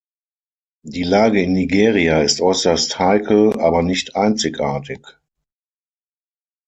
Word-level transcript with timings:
Die 0.83 1.03
Lage 1.03 1.43
in 1.43 1.53
Nigeria 1.53 2.21
ist 2.23 2.41
äußerst 2.41 2.97
heikel, 2.97 3.59
aber 3.59 3.83
nicht 3.83 4.15
einzigartig. 4.15 5.05